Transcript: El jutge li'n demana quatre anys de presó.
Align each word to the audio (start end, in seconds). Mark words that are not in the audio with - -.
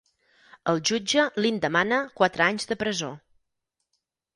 El 0.73 0.81
jutge 0.91 1.27
li'n 1.47 1.61
demana 1.67 2.03
quatre 2.23 2.49
anys 2.49 2.69
de 2.73 2.83
presó. 2.85 3.15